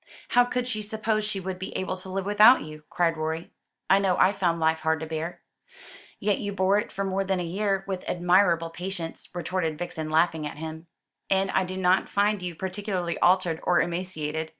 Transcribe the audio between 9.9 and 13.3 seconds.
laughing at him; "and I do not find you particularly